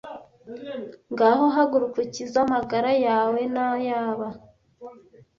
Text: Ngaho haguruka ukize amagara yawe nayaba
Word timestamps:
Ngaho 1.11 1.45
haguruka 1.55 1.97
ukize 2.05 2.37
amagara 2.45 2.91
yawe 3.05 3.41
nayaba 3.53 4.27